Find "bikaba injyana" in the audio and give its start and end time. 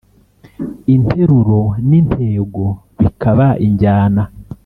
2.99-4.23